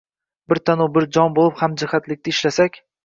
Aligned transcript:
Bir 0.53 0.61
tanu 0.69 0.87
bir 0.95 1.05
jon 1.17 1.35
boʻlib, 1.41 1.59
hamjihatlikda 1.61 2.35
ishlasak. 2.37 2.81